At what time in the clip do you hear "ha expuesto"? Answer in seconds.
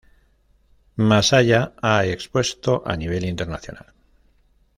1.83-2.81